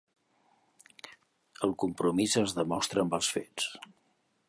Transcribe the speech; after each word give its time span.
El 1.69 1.75
compromís 1.83 2.35
es 2.45 2.59
demostra 2.61 3.05
amb 3.07 3.19
els 3.19 3.31
fets. 3.37 3.73